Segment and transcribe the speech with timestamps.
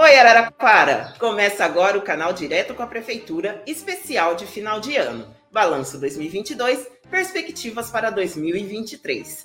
[0.00, 1.12] Oi, Araraquara!
[1.18, 5.26] Começa agora o canal Direto com a Prefeitura, especial de final de ano.
[5.50, 9.44] Balanço 2022, perspectivas para 2023.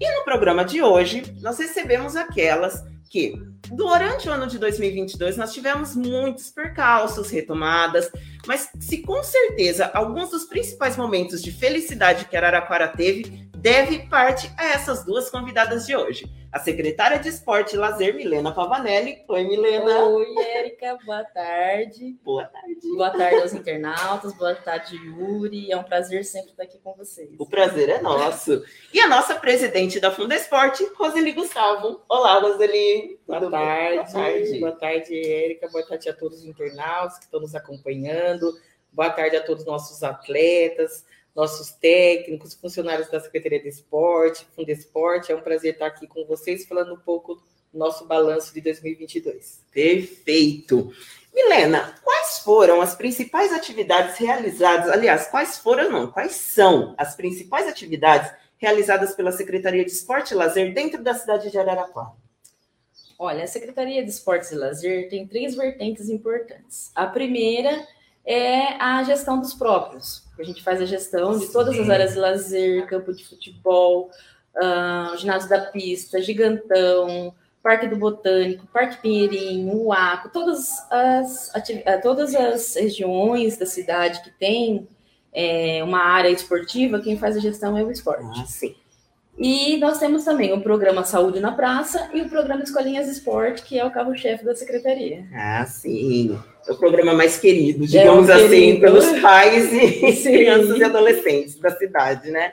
[0.00, 2.80] E no programa de hoje, nós recebemos aquelas
[3.10, 3.34] que,
[3.70, 8.10] durante o ano de 2022, nós tivemos muitos percalços, retomadas,
[8.46, 14.50] mas se com certeza alguns dos principais momentos de felicidade que Araraquara teve deve parte
[14.56, 19.22] a essas duas convidadas de hoje a secretária de Esporte e Lazer, Milena Pavanelli.
[19.28, 20.04] Oi, Milena.
[20.06, 22.16] Oi, Érica, boa tarde.
[22.24, 22.96] Boa tarde.
[22.96, 25.70] Boa tarde aos internautas, boa tarde, Yuri.
[25.70, 27.30] É um prazer sempre estar aqui com vocês.
[27.38, 28.64] O prazer é nosso.
[28.92, 32.00] E a nossa presidente da Funda Esporte, Roseli Gustavo.
[32.08, 33.18] Olá, Roseli.
[33.26, 33.56] Boa tarde.
[33.58, 34.60] Boa tarde.
[34.60, 35.68] Boa tarde, Érica.
[35.68, 38.52] Boa tarde a todos os internautas que estão nos acompanhando.
[38.92, 41.04] Boa tarde a todos os nossos atletas
[41.38, 45.30] nossos técnicos, funcionários da Secretaria de Esporte, Fundesporte.
[45.30, 47.36] É um prazer estar aqui com vocês falando um pouco
[47.72, 49.64] do nosso balanço de 2022.
[49.70, 50.92] Perfeito.
[51.32, 54.90] Milena, quais foram as principais atividades realizadas?
[54.90, 60.36] Aliás, quais foram, não, quais são as principais atividades realizadas pela Secretaria de Esporte e
[60.36, 62.27] Lazer dentro da cidade de Araraquara?
[63.18, 66.92] Olha, a Secretaria de Esportes e Lazer tem três vertentes importantes.
[66.94, 67.84] A primeira
[68.24, 70.24] é a gestão dos próprios.
[70.38, 74.10] A gente faz a gestão de todas as áreas de lazer, campo de futebol,
[74.54, 82.34] uh, ginásio da pista, gigantão, Parque do Botânico, Parque Pinheirinho, Uaco, todas as, ah, todas
[82.34, 84.88] as regiões da cidade que tem
[85.32, 88.40] é, uma área esportiva, quem faz a gestão é o esporte.
[88.40, 88.76] Ah, sim.
[89.38, 93.78] E nós temos também o programa Saúde na Praça e o programa Escolinhas Esporte, que
[93.78, 95.24] é o carro-chefe da secretaria.
[95.32, 96.36] Ah, sim.
[96.66, 98.80] É o programa mais querido, digamos é assim, querido.
[98.80, 100.32] pelos pais e sim.
[100.32, 102.52] crianças e adolescentes da cidade, né?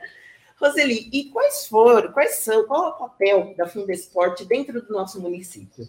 [0.61, 5.19] Roseli, e quais foram, quais são, qual é o papel da Fundesporte dentro do nosso
[5.19, 5.86] município?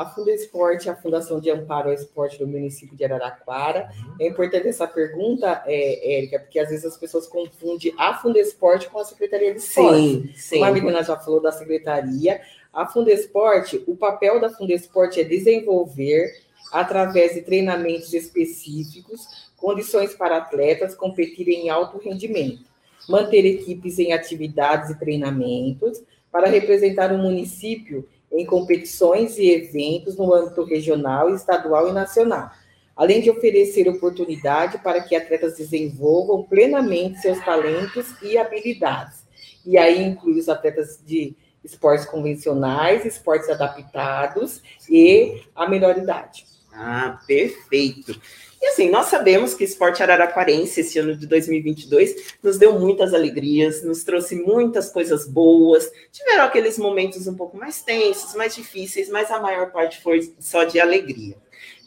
[0.00, 3.90] A Fundesporte é a Fundação de Amparo ao Esporte do município de Araraquara.
[4.18, 8.98] É importante essa pergunta, é, Érica, porque às vezes as pessoas confundem a Fundesporte com
[8.98, 9.98] a Secretaria de Esporte.
[9.98, 10.54] Sim, sim.
[10.56, 12.40] Como a menina já falou da Secretaria,
[12.72, 16.32] a Fundesporte, o papel da Fundesporte é desenvolver,
[16.72, 22.64] através de treinamentos específicos, condições para atletas competirem em alto rendimento,
[23.06, 30.32] manter equipes em atividades e treinamentos, para representar o município em competições e eventos no
[30.32, 32.50] âmbito regional, estadual e nacional,
[32.96, 39.24] além de oferecer oportunidade para que atletas desenvolvam plenamente seus talentos e habilidades.
[39.64, 46.46] E aí inclui os atletas de esportes convencionais, esportes adaptados e a menor idade.
[46.72, 48.20] Ah, perfeito.
[48.60, 53.14] E assim, nós sabemos que o esporte araraquarense, esse ano de 2022, nos deu muitas
[53.14, 55.90] alegrias, nos trouxe muitas coisas boas.
[56.12, 60.64] Tiveram aqueles momentos um pouco mais tensos, mais difíceis, mas a maior parte foi só
[60.64, 61.36] de alegria.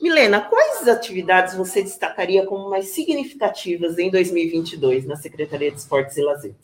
[0.01, 6.23] Milena, quais atividades você destacaria como mais significativas em 2022 na Secretaria de Esportes e
[6.23, 6.55] Lazer?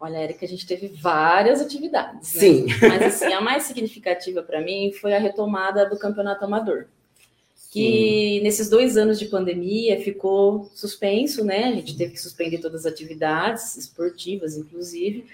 [0.00, 2.32] Olha, Erika, a gente teve várias atividades.
[2.34, 2.40] Né?
[2.40, 2.66] Sim.
[2.80, 6.86] Mas assim, a mais significativa para mim foi a retomada do campeonato amador
[7.70, 11.64] que nesses dois anos de pandemia ficou suspenso, né?
[11.64, 15.26] A gente teve que suspender todas as atividades esportivas, inclusive.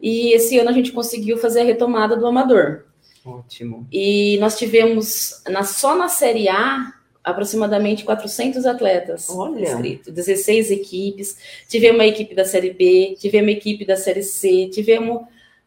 [0.00, 2.84] E esse ano a gente conseguiu fazer a retomada do amador.
[3.24, 3.86] Ótimo.
[3.92, 9.62] E nós tivemos na, só na Série A aproximadamente 400 atletas Olha.
[9.62, 11.38] inscritos, 16 equipes.
[11.68, 15.22] Tivemos uma equipe da Série B, tivemos uma equipe da Série C, tivemos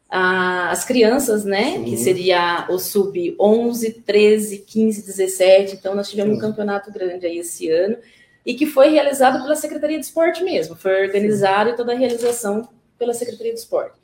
[0.09, 1.73] as crianças, né?
[1.73, 1.84] Sim.
[1.84, 5.75] Que seria o sub 11, 13, 15, 17.
[5.75, 6.38] Então, nós tivemos Sim.
[6.38, 7.97] um campeonato grande aí esse ano
[8.46, 10.75] e que foi realizado pela Secretaria de Esporte mesmo.
[10.75, 11.73] Foi organizado Sim.
[11.73, 13.97] e toda a realização pela Secretaria de Esporte.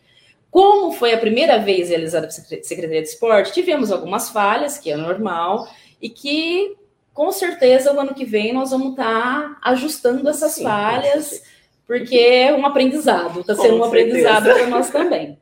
[0.51, 4.97] Como foi a primeira vez realizada pela Secretaria de Esporte, tivemos algumas falhas, que é
[4.97, 5.67] normal,
[6.01, 6.75] e que
[7.13, 11.41] com certeza o ano que vem nós vamos estar ajustando essas falhas,
[11.87, 15.37] porque é um aprendizado, está sendo um aprendizado para nós também.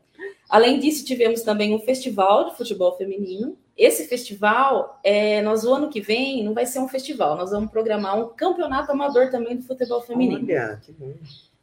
[0.51, 3.57] Além disso, tivemos também um festival de futebol feminino.
[3.77, 7.71] Esse festival, é, nós o ano que vem, não vai ser um festival, nós vamos
[7.71, 10.45] programar um campeonato amador também do futebol feminino.
[10.45, 11.13] Olha, que bom.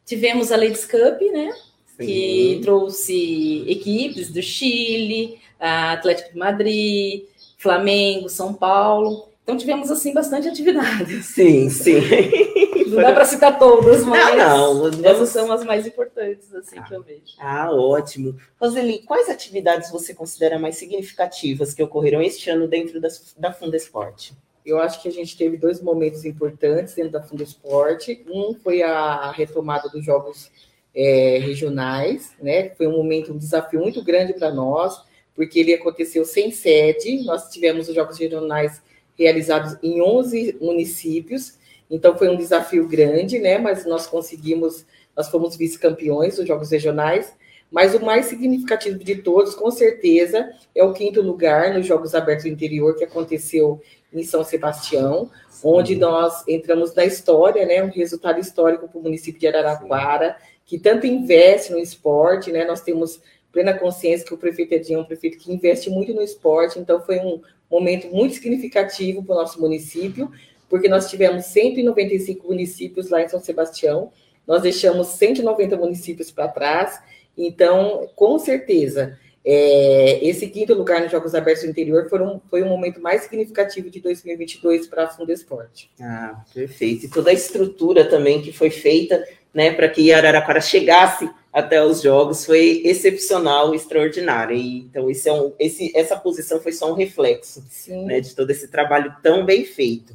[0.07, 1.53] Tivemos a Ladies Cup, né?
[1.99, 2.07] Sim.
[2.07, 7.25] Que trouxe equipes do Chile, Atlético de Madrid,
[7.59, 9.29] Flamengo, São Paulo.
[9.43, 11.23] Então tivemos assim bastante atividade.
[11.23, 12.01] Sim, sim.
[12.89, 16.83] Não dá para citar todas, mas não, não, essas são as mais importantes assim ah,
[16.83, 17.23] que eu vejo.
[17.39, 18.37] Ah, ótimo.
[18.61, 23.77] Roseli, quais atividades você considera mais significativas que ocorreram este ano dentro da, da Funda
[23.77, 24.33] Esporte?
[24.65, 28.23] Eu acho que a gente teve dois momentos importantes dentro da Funda Esporte.
[28.29, 30.51] Um foi a retomada dos jogos
[30.95, 32.71] é, regionais, né?
[32.71, 35.01] Foi um momento, um desafio muito grande para nós,
[35.35, 37.25] porque ele aconteceu sem sede.
[37.25, 38.83] Nós tivemos os jogos regionais
[39.19, 41.59] realizados em 11 municípios.
[41.91, 43.59] Então foi um desafio grande, né?
[43.59, 44.85] Mas nós conseguimos,
[45.17, 47.33] nós fomos vice-campeões dos Jogos Regionais.
[47.71, 52.45] Mas o mais significativo de todos, com certeza, é o quinto lugar nos Jogos Abertos
[52.45, 53.81] do Interior, que aconteceu
[54.13, 55.69] em São Sebastião, Sim.
[55.69, 57.83] onde nós entramos na história, né?
[57.83, 60.47] Um resultado histórico para o município de Araraquara, Sim.
[60.65, 62.65] que tanto investe no esporte, né?
[62.65, 63.21] Nós temos
[63.53, 67.01] plena consciência que o prefeito Edinho é um prefeito que investe muito no esporte, então
[67.03, 67.41] foi um
[67.71, 70.31] momento muito significativo para o nosso município,
[70.69, 74.11] porque nós tivemos 195 municípios lá em São Sebastião,
[74.47, 77.01] nós deixamos 190 municípios para trás,
[77.37, 82.63] então, com certeza, é, esse quinto lugar nos Jogos Abertos do Interior foi um, foi
[82.63, 85.91] um momento mais significativo de 2022 para a Fundesporte.
[86.01, 87.07] Ah, perfeito.
[87.07, 89.25] E toda a estrutura também que foi feita
[89.55, 94.55] né, para que Araraquara chegasse até os jogos foi excepcional, extraordinária.
[94.55, 97.65] E, então, esse é um, esse, essa posição foi só um reflexo
[98.05, 100.15] né, de todo esse trabalho tão bem feito.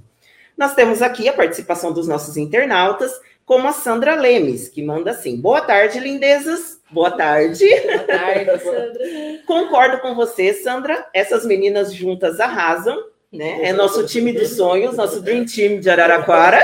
[0.58, 3.12] Nós temos aqui a participação dos nossos internautas,
[3.46, 6.82] como a Sandra Lemes, que manda assim: Boa tarde, lindezas.
[6.92, 7.68] Boa tarde.
[7.82, 9.04] Boa tarde, Sandra.
[9.46, 11.08] Concordo com você, Sandra.
[11.14, 13.12] Essas meninas juntas arrasam.
[13.32, 13.70] Né?
[13.70, 16.60] É nosso time dos sonhos, nosso Dream Team de Araraquara.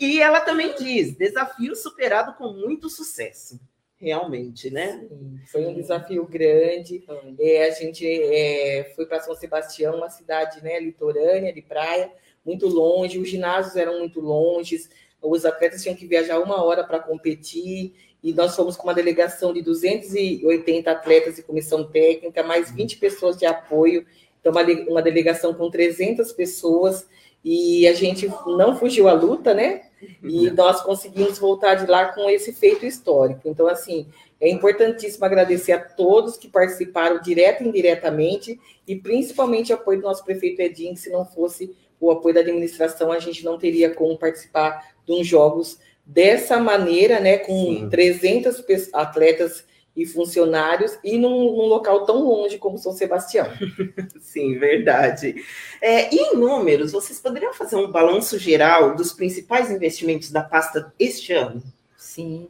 [0.00, 3.60] E ela também diz: desafio superado com muito sucesso.
[3.96, 5.06] Realmente, né?
[5.08, 7.04] Sim, foi um desafio grande.
[7.38, 12.10] É, a gente é, foi para São Sebastião, uma cidade né, litorânea, de praia,
[12.44, 14.90] muito longe, os ginásios eram muito longes,
[15.20, 19.52] os atletas tinham que viajar uma hora para competir, e nós fomos com uma delegação
[19.52, 24.06] de 280 atletas e comissão técnica, mais 20 pessoas de apoio,
[24.40, 27.06] então uma, uma delegação com 300 pessoas,
[27.44, 29.82] e a gente não fugiu à luta, né?
[30.22, 33.40] E nós conseguimos voltar de lá com esse feito histórico.
[33.44, 34.06] Então, assim,
[34.40, 40.04] é importantíssimo agradecer a todos que participaram direto e indiretamente, e principalmente o apoio do
[40.04, 43.94] nosso prefeito Edinho, que se não fosse o apoio da administração, a gente não teria
[43.94, 47.88] como participar de uns jogos dessa maneira, né, com Sim.
[47.88, 49.64] 300 atletas
[49.94, 53.46] e funcionários e num, num, local tão longe como São Sebastião.
[54.20, 55.36] Sim, verdade.
[55.80, 60.92] É, e em números, vocês poderiam fazer um balanço geral dos principais investimentos da pasta
[60.98, 61.62] este ano?
[61.96, 62.48] Sim.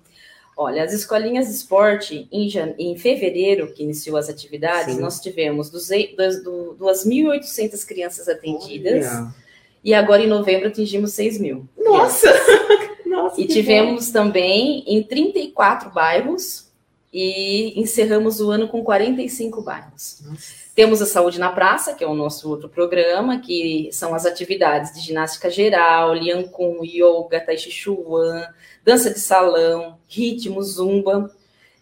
[0.57, 5.01] Olha, as escolinhas de esporte, em, em fevereiro, que iniciou as atividades, Sim.
[5.01, 9.07] nós tivemos 2.800 crianças atendidas.
[9.07, 9.42] Olha.
[9.85, 11.69] E agora, em novembro, atingimos 6 mil.
[11.77, 12.33] Nossa!
[13.05, 14.13] Nossa e tivemos bom.
[14.13, 16.71] também em 34 bairros
[17.13, 20.23] e encerramos o ano com 45 bairros.
[20.25, 20.63] Nossa.
[20.75, 24.95] Temos a Saúde na Praça, que é o nosso outro programa, que são as atividades
[24.95, 28.49] de ginástica geral, Lian Kun, yoga, tai chi chuan,
[28.83, 31.31] dança de salão, ritmo, zumba,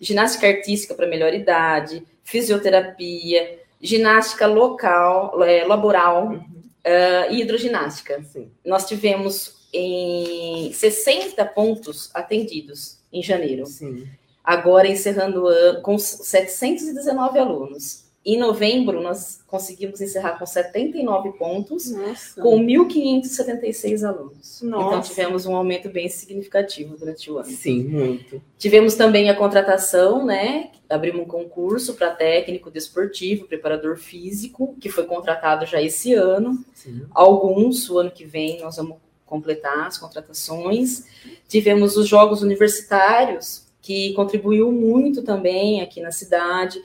[0.00, 6.59] ginástica artística para melhor idade, fisioterapia, ginástica local, é, laboral uhum.
[6.86, 8.22] Uh, e hidroginástica.
[8.24, 8.50] Sim.
[8.64, 13.66] Nós tivemos em 60 pontos atendidos em janeiro.
[13.66, 14.08] Sim
[14.44, 15.44] agora encerrando
[15.82, 18.10] com 719 alunos.
[18.26, 22.40] Em novembro, nós conseguimos encerrar com 79 pontos, Nossa.
[22.42, 24.60] com 1.576 alunos.
[24.60, 24.86] Nossa.
[24.88, 27.48] Então, tivemos um aumento bem significativo durante o ano.
[27.48, 28.42] Sim, muito.
[28.58, 30.70] Tivemos também a contratação, né?
[30.90, 36.64] Abrimos um concurso para técnico desportivo, preparador físico, que foi contratado já esse ano.
[36.74, 37.06] Sim.
[37.12, 41.04] Alguns, o ano que vem, nós vamos completar as contratações.
[41.48, 46.78] Tivemos os jogos universitários, que contribuiu muito também aqui na cidade.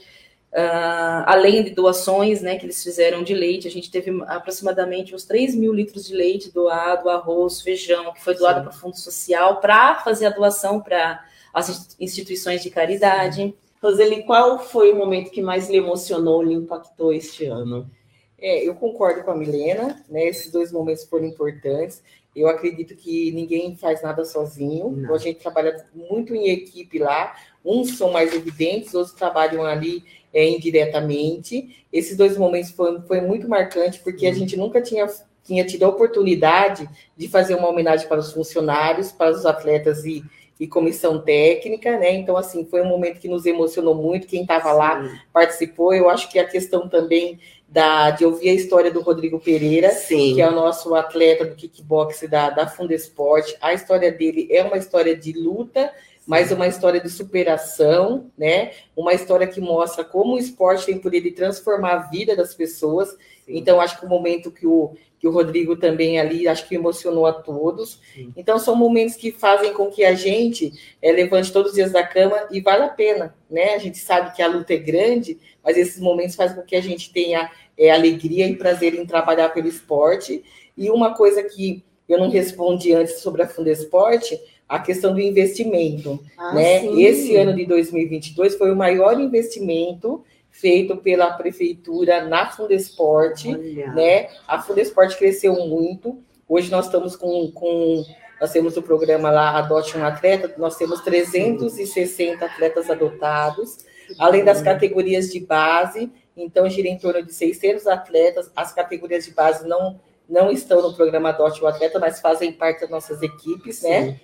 [0.54, 5.26] Uh, além de doações né, que eles fizeram de leite, a gente teve aproximadamente uns
[5.26, 9.60] 3 mil litros de leite doado, arroz, feijão, que foi doado para o Fundo Social
[9.60, 13.54] para fazer a doação para as instituições de caridade.
[13.86, 17.89] Roseli, qual foi o momento que mais lhe emocionou, lhe impactou este ano?
[18.38, 20.27] É, eu concordo com a Milena, né?
[20.27, 22.01] Esses dois momentos foram importantes.
[22.36, 24.94] Eu acredito que ninguém faz nada sozinho.
[24.98, 27.36] Então, a gente trabalha muito em equipe lá.
[27.63, 31.86] Uns são mais evidentes, outros trabalham ali é, indiretamente.
[31.94, 34.36] Esses dois momentos foi, foi muito marcante, porque a uhum.
[34.36, 35.08] gente nunca tinha,
[35.44, 40.24] tinha tido a oportunidade de fazer uma homenagem para os funcionários, para os atletas e,
[40.60, 42.14] e comissão técnica, né?
[42.14, 44.28] Então, assim, foi um momento que nos emocionou muito.
[44.28, 45.94] Quem estava lá participou.
[45.94, 50.36] Eu acho que a questão também da, de ouvir a história do Rodrigo Pereira, Sim.
[50.36, 53.54] que é o nosso atleta do kickbox da, da Fundesport.
[53.60, 55.92] A história dele é uma história de luta,
[56.26, 58.72] mas uma história de superação, né?
[58.96, 63.16] Uma história que mostra como o esporte tem poder de transformar a vida das pessoas.
[63.46, 63.58] Sim.
[63.58, 67.25] Então, acho que o momento que o, que o Rodrigo também ali, acho que emocionou
[67.25, 68.00] a todos.
[68.14, 68.34] Sim.
[68.36, 72.04] Então, são momentos que fazem com que a gente é, levante todos os dias da
[72.06, 73.75] cama e vale a pena, né?
[73.75, 76.82] A gente sabe que a luta é grande, mas esses momentos fazem com que a
[76.82, 80.44] gente tenha é, alegria e prazer em trabalhar pelo esporte.
[80.75, 86.20] E uma coisa que eu não respondi antes sobre a Fundesporte, a questão do investimento.
[86.38, 86.86] Ah, né?
[87.00, 90.24] Esse ano de 2022 foi o maior investimento
[90.60, 93.52] feito pela prefeitura na Fundesporte.
[93.56, 94.30] Né?
[94.48, 96.18] A Fundesporte cresceu muito.
[96.48, 98.04] Hoje nós estamos com, com
[98.40, 103.86] nós temos o programa lá Adote um Atleta, nós temos 360 atletas adotados,
[104.20, 108.52] além das categorias de base, então gira em torno de 600 atletas.
[108.56, 112.82] As categorias de base não não estão no programa Adote o Atleta, mas fazem parte
[112.82, 114.20] das nossas equipes, né?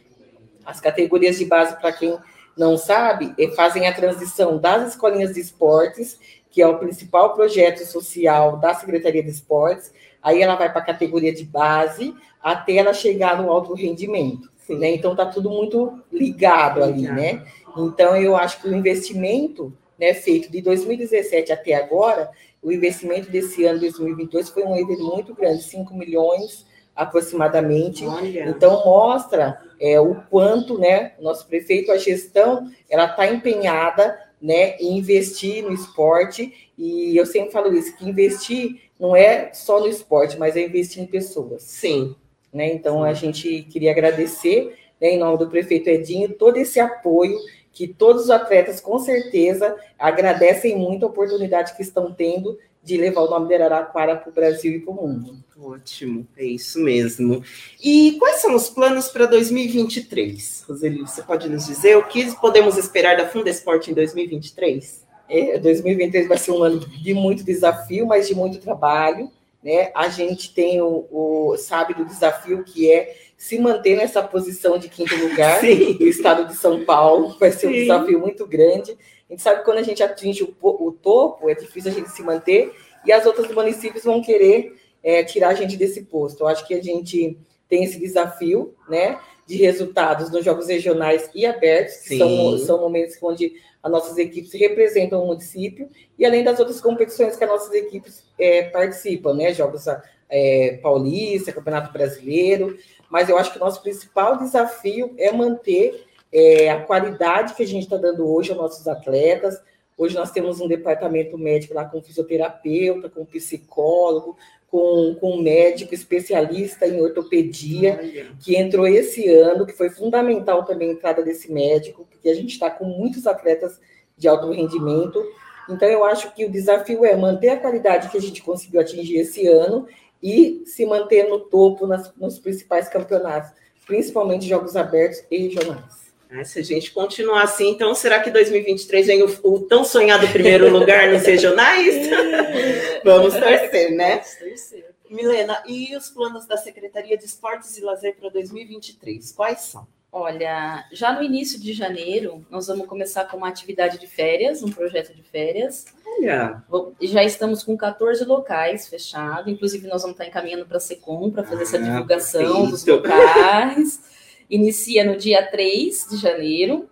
[0.65, 2.17] As categorias de base, para quem
[2.57, 7.85] não sabe, é, fazem a transição das escolinhas de esportes, que é o principal projeto
[7.85, 9.91] social da Secretaria de Esportes,
[10.21, 14.51] aí ela vai para a categoria de base, até ela chegar no alto rendimento.
[14.69, 14.95] Né?
[14.95, 17.45] Então, está tudo muito ligado ali, né?
[17.77, 22.29] Então, eu acho que o investimento né, feito de 2017 até agora,
[22.61, 26.65] o investimento desse ano, 2022, foi um evento muito grande, 5 milhões
[26.95, 28.05] aproximadamente.
[28.05, 28.49] Olha.
[28.49, 34.97] Então, mostra é, o quanto, né, nosso prefeito, a gestão, ela está empenhada, né, em
[34.97, 40.37] investir no esporte, e eu sempre falo isso, que investir não é só no esporte,
[40.37, 41.63] mas é investir em pessoas.
[41.63, 42.15] Sim.
[42.53, 42.71] Né?
[42.73, 43.09] Então, Sim.
[43.09, 47.37] a gente queria agradecer, né, em nome do prefeito Edinho, todo esse apoio
[47.71, 53.21] que todos os atletas, com certeza, agradecem muito a oportunidade que estão tendo de levar
[53.21, 55.37] o nome de Araraquara para o Brasil e para o mundo.
[55.59, 57.43] Ótimo, é isso mesmo.
[57.83, 60.65] E quais são os planos para 2023?
[60.67, 65.05] Roseli, você pode nos dizer o que podemos esperar da Funda Esporte em 2023?
[65.29, 69.31] É, 2023 vai ser um ano de muito desafio, mas de muito trabalho.
[69.63, 69.91] Né?
[69.93, 74.89] A gente tem o, o sabe do desafio que é se manter nessa posição de
[74.89, 75.97] quinto lugar Sim.
[75.99, 77.35] no estado de São Paulo.
[77.39, 77.67] Vai ser Sim.
[77.67, 78.91] um desafio muito grande.
[79.29, 82.09] A gente sabe que quando a gente atinge o, o topo, é difícil a gente
[82.09, 82.73] se manter,
[83.05, 86.41] e as outras municípios vão querer é, tirar a gente desse posto.
[86.41, 87.37] Eu acho que a gente
[87.69, 93.17] tem esse desafio, né, de resultados nos jogos regionais e abertos, que são, são momentos
[93.21, 93.53] onde
[93.83, 98.23] as nossas equipes representam o município, e além das outras competições que as nossas equipes
[98.37, 99.85] é, participam, né, jogos
[100.29, 102.77] é, paulista, campeonato brasileiro,
[103.09, 107.67] mas eu acho que o nosso principal desafio é manter é, a qualidade que a
[107.67, 109.61] gente está dando hoje aos nossos atletas,
[109.97, 114.37] Hoje nós temos um departamento médico lá com fisioterapeuta, com psicólogo,
[114.71, 117.99] com, com um médico especialista em ortopedia,
[118.39, 122.51] que entrou esse ano, que foi fundamental também a entrada desse médico, porque a gente
[122.51, 123.79] está com muitos atletas
[124.17, 125.21] de alto rendimento.
[125.69, 129.17] Então, eu acho que o desafio é manter a qualidade que a gente conseguiu atingir
[129.17, 129.87] esse ano
[130.23, 133.51] e se manter no topo nas, nos principais campeonatos,
[133.85, 136.10] principalmente jogos abertos e regionais.
[136.33, 140.27] Ah, se a gente continuar assim, então será que 2023 vem o, o tão sonhado
[140.29, 142.09] primeiro lugar nos regionais?
[143.03, 144.21] Vamos torcer, né?
[144.21, 144.91] Vamos torcer.
[145.09, 149.33] Milena, e os planos da Secretaria de Esportes e Lazer para 2023?
[149.33, 149.85] Quais são?
[150.09, 154.69] Olha, já no início de janeiro, nós vamos começar com uma atividade de férias, um
[154.69, 155.85] projeto de férias.
[156.05, 156.63] Olha!
[157.01, 161.43] Já estamos com 14 locais fechados, inclusive nós vamos estar encaminhando para a SECOM para
[161.43, 162.71] fazer ah, essa divulgação perfeito.
[162.71, 164.11] dos locais.
[164.51, 166.89] Inicia no dia 3 de janeiro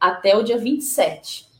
[0.00, 1.52] até o dia 27.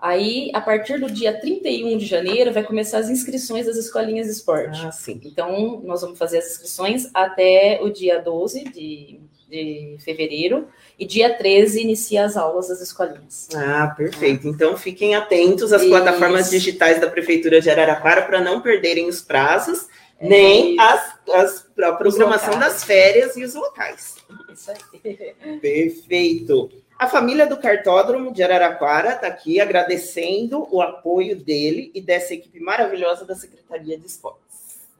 [0.00, 4.32] Aí, a partir do dia 31 de janeiro, vai começar as inscrições das escolinhas de
[4.32, 4.80] esporte.
[4.86, 5.20] Ah, sim.
[5.24, 9.18] Então, nós vamos fazer as inscrições até o dia 12 de,
[9.50, 10.68] de fevereiro.
[10.96, 13.48] E dia 13 inicia as aulas das escolinhas.
[13.56, 14.46] Ah, perfeito.
[14.46, 15.90] Então, fiquem atentos às Isso.
[15.90, 19.88] plataformas digitais da Prefeitura de Araraquara para não perderem os prazos,
[20.20, 24.16] é nem as, as, a programação das férias e os locais.
[24.52, 25.58] Isso aí.
[25.60, 26.70] Perfeito.
[26.98, 32.58] A família do Cartódromo de Araraquara está aqui agradecendo o apoio dele e dessa equipe
[32.58, 34.48] maravilhosa da Secretaria de Esportes.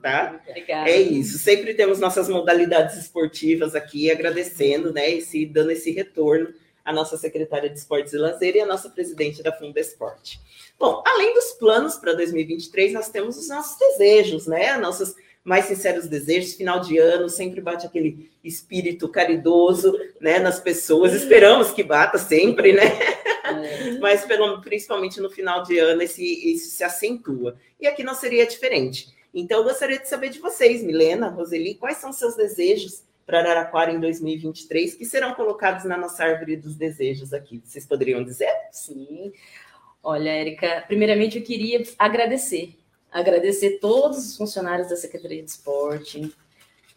[0.00, 0.40] Tá?
[0.48, 0.88] Obrigada.
[0.88, 1.38] É isso.
[1.38, 5.10] Sempre temos nossas modalidades esportivas aqui agradecendo, né?
[5.10, 6.54] Esse, dando esse retorno
[6.84, 10.40] à nossa secretária de Esportes e Lazer e à nossa presidente da Funda Esporte.
[10.78, 14.76] Bom, além dos planos para 2023, nós temos os nossos desejos, né?
[14.76, 15.16] Nossas
[15.48, 21.14] mais sinceros desejos, final de ano, sempre bate aquele espírito caridoso, né, nas pessoas.
[21.14, 22.84] Esperamos que bata sempre, né?
[22.84, 23.98] É.
[23.98, 27.56] Mas pelo, principalmente no final de ano esse, isso se acentua.
[27.80, 29.08] E aqui não seria diferente.
[29.32, 33.90] Então eu gostaria de saber de vocês, Milena, Roseli, quais são seus desejos para Araraquara
[33.90, 37.62] em 2023 que serão colocados na nossa árvore dos desejos aqui?
[37.64, 38.52] Vocês poderiam dizer?
[38.70, 39.32] Sim.
[40.02, 42.77] Olha, Érica, primeiramente eu queria agradecer
[43.12, 46.32] agradecer todos os funcionários da Secretaria de Esporte,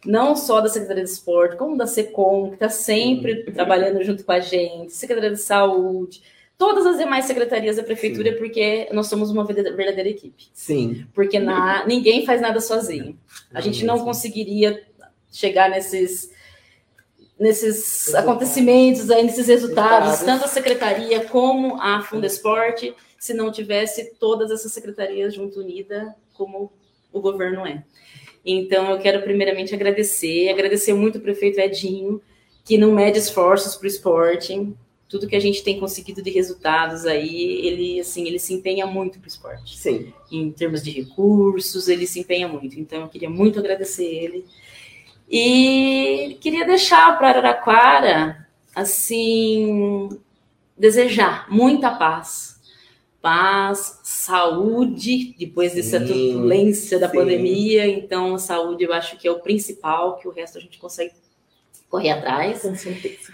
[0.06, 4.32] não só da Secretaria de Esporte, como da SECOM, que está sempre trabalhando junto com
[4.32, 6.22] a gente, Secretaria de Saúde,
[6.58, 8.38] todas as demais secretarias da prefeitura, Sim.
[8.38, 10.46] porque nós somos uma verdadeira equipe.
[10.54, 11.08] Sim.
[11.14, 13.18] Porque na, ninguém faz nada sozinho.
[13.52, 14.84] A não gente não conseguiria
[15.32, 16.32] chegar nesses
[17.42, 24.52] nesses acontecimentos aí, nesses resultados, tanto a secretaria como a Fundesporte, se não tivesse todas
[24.52, 26.72] essas secretarias junto unida, como
[27.12, 27.84] o governo é.
[28.46, 32.22] Então, eu quero primeiramente agradecer, agradecer muito o prefeito Edinho,
[32.64, 34.72] que não mede esforços para o esporte,
[35.10, 39.20] tudo que a gente tem conseguido de resultados aí, ele assim, ele se empenha muito
[39.20, 39.80] para o esporte.
[39.80, 40.14] Sim.
[40.32, 42.80] Em termos de recursos, ele se empenha muito.
[42.80, 44.46] Então, eu queria muito agradecer ele.
[45.32, 48.46] E queria deixar para Araraquara,
[48.76, 50.10] assim,
[50.78, 52.60] desejar muita paz.
[53.22, 57.16] Paz, saúde, depois dessa sim, turbulência da sim.
[57.16, 57.88] pandemia.
[57.88, 61.14] Então, a saúde eu acho que é o principal, que o resto a gente consegue
[61.90, 62.64] correr atrás.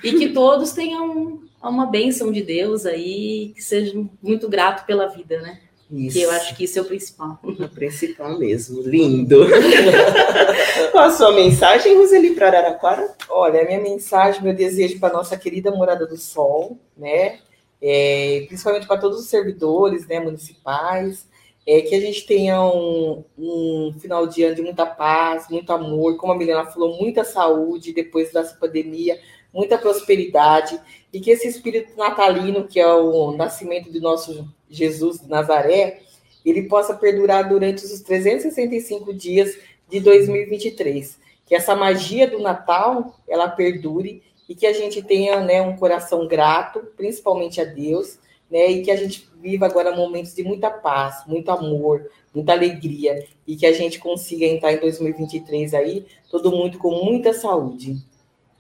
[0.04, 5.42] E que todos tenham uma bênção de Deus aí, que sejam muito grato pela vida,
[5.42, 5.62] né?
[5.92, 6.18] Isso.
[6.18, 7.40] Que eu acho que isso é o principal.
[7.42, 8.82] O principal mesmo.
[8.82, 9.48] Lindo.
[10.92, 13.16] Qual a sua mensagem, Roseli, para Araraquara?
[13.30, 17.40] Olha, a minha mensagem, meu desejo para nossa querida Morada do Sol, né?
[17.82, 21.28] É, principalmente para todos os servidores né, municipais,
[21.66, 26.18] é, que a gente tenha um, um, final de ano de muita paz, muito amor,
[26.18, 29.20] como a Milena falou, muita saúde depois dessa pandemia,
[29.54, 30.80] muita prosperidade,
[31.14, 36.02] e que esse espírito natalino, que é o nascimento de nosso Jesus de Nazaré,
[36.46, 39.58] ele possa perdurar durante os 365 dias
[39.90, 41.20] de 2023.
[41.46, 46.28] Que essa magia do Natal, ela perdure e que a gente tenha né, um coração
[46.28, 48.18] grato, principalmente a Deus,
[48.50, 48.68] né?
[48.68, 53.56] E que a gente viva agora momentos de muita paz, muito amor, muita alegria e
[53.56, 57.98] que a gente consiga entrar em 2023 aí, todo mundo com muita saúde.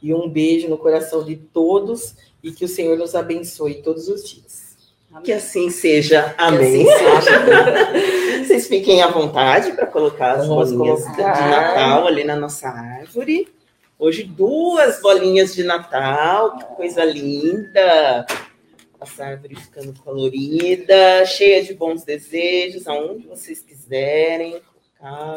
[0.01, 4.29] E um beijo no coração de todos e que o Senhor nos abençoe todos os
[4.29, 4.66] dias.
[5.11, 5.23] Amém.
[5.23, 6.35] Que assim seja.
[6.37, 6.87] Amém.
[6.89, 8.43] Assim seja.
[8.45, 13.47] Vocês fiquem à vontade para colocar as bolinhas de Natal ali na nossa árvore.
[13.99, 18.25] Hoje, duas bolinhas de Natal, que coisa linda
[18.99, 24.59] essa árvore ficando colorida, cheia de bons desejos, aonde vocês quiserem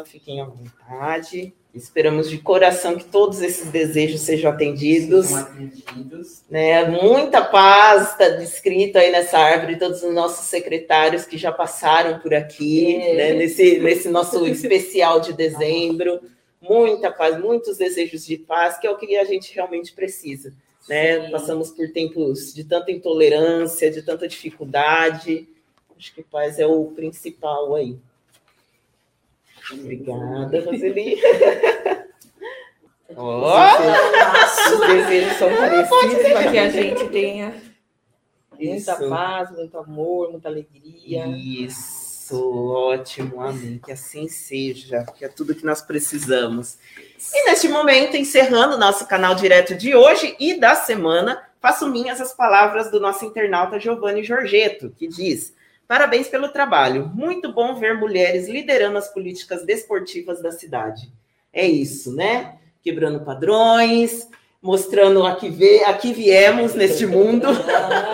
[0.05, 1.53] fiquem à vontade.
[1.73, 5.33] Esperamos de coração que todos esses desejos sejam atendidos.
[5.33, 6.43] atendidos.
[6.49, 6.85] Né?
[6.85, 12.33] Muita paz está descrito aí nessa árvore, todos os nossos secretários que já passaram por
[12.33, 13.15] aqui, é.
[13.15, 13.33] né?
[13.33, 16.19] nesse, nesse nosso especial de dezembro.
[16.61, 20.53] Muita paz, muitos desejos de paz, que é o que a gente realmente precisa
[20.87, 21.29] né?
[21.29, 25.47] Passamos por tempos de tanta intolerância, de tanta dificuldade.
[25.97, 27.97] Acho que paz é o principal aí.
[29.73, 31.21] Obrigada, Roseli.
[33.15, 37.53] Ó, oh, os desejos são parecidos para que a gente tenha
[38.57, 39.09] muita Isso.
[39.09, 41.25] paz, muito amor, muita alegria.
[41.27, 43.81] Isso, ótimo, amém.
[43.83, 46.77] Que assim seja, que é tudo que nós precisamos.
[47.33, 52.33] E neste momento, encerrando nosso canal direto de hoje e da semana, faço minhas as
[52.33, 55.53] palavras do nosso internauta Giovanni Giorgetto, que diz:
[55.91, 57.11] Parabéns pelo trabalho.
[57.13, 61.11] Muito bom ver mulheres liderando as políticas desportivas da cidade.
[61.51, 62.59] É isso, né?
[62.81, 64.29] Quebrando padrões,
[64.61, 67.45] mostrando a que, vê, a que viemos neste mundo.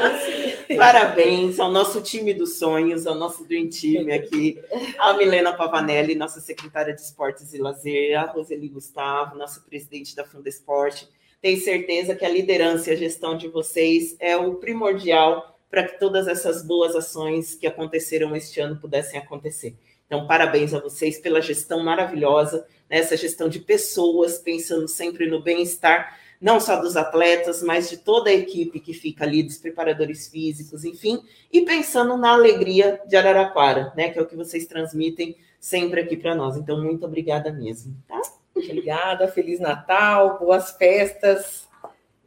[0.76, 4.60] Parabéns ao nosso time dos sonhos, ao nosso Dream Team aqui,
[4.98, 10.26] a Milena Pavanelli, nossa secretária de Esportes e Lazer, a Roseli Gustavo, nossa presidente da
[10.26, 11.08] Fundesporte.
[11.40, 16.00] Tenho certeza que a liderança e a gestão de vocês é o primordial para que
[16.00, 19.76] todas essas boas ações que aconteceram este ano pudessem acontecer.
[20.06, 23.00] Então, parabéns a vocês pela gestão maravilhosa, né?
[23.00, 28.30] essa gestão de pessoas, pensando sempre no bem-estar não só dos atletas, mas de toda
[28.30, 33.92] a equipe que fica ali, dos preparadores físicos, enfim, e pensando na alegria de Araraquara,
[33.96, 36.56] né, que é o que vocês transmitem sempre aqui para nós.
[36.56, 38.22] Então, muito obrigada mesmo, tá?
[38.56, 41.68] Obrigada, Feliz Natal, boas festas,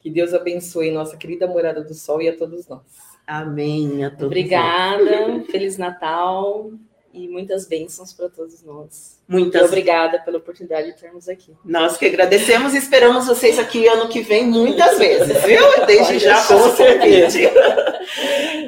[0.00, 3.10] que Deus abençoe nossa querida Morada do Sol e a todos nós.
[3.31, 4.05] Amém.
[4.05, 5.47] A todos Obrigada, nós.
[5.47, 6.73] Feliz Natal
[7.14, 9.21] e muitas bênçãos para todos nós.
[9.29, 9.69] Muitas.
[9.69, 11.55] obrigada pela oportunidade de termos aqui.
[11.64, 15.62] Nós que agradecemos e esperamos vocês aqui ano que vem muitas vezes, viu?
[15.87, 17.38] Desde já com certeza.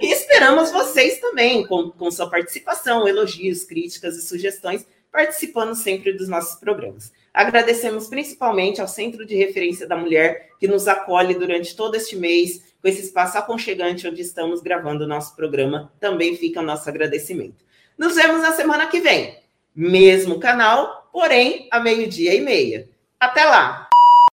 [0.01, 6.29] e esperamos vocês também com, com sua participação, elogios, críticas e sugestões, participando sempre dos
[6.29, 7.13] nossos programas.
[7.35, 12.72] Agradecemos principalmente ao Centro de Referência da Mulher, que nos acolhe durante todo este mês,
[12.83, 15.93] com esse espaço aconchegante onde estamos gravando o nosso programa.
[16.01, 17.65] Também fica o nosso agradecimento.
[17.97, 19.39] Nos vemos na semana que vem.
[19.75, 22.89] Mesmo canal, porém, a meio-dia e meia.
[23.21, 23.92] Até lá!